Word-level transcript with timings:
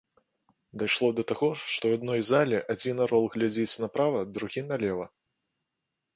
Дайшло 0.83 1.09
да 1.19 1.25
таго, 1.31 1.49
што 1.73 1.77
ў 1.77 1.91
адной 2.01 2.21
зале 2.31 2.57
адзін 2.75 3.05
арол 3.07 3.29
глядзіць 3.37 3.79
направа, 3.85 4.25
другі 4.41 4.61
налева! 4.73 5.05